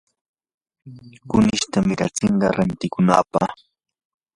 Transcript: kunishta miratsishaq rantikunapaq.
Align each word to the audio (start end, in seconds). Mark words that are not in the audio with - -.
kunishta 1.29 1.77
miratsishaq 1.87 2.41
rantikunapaq. 2.57 3.51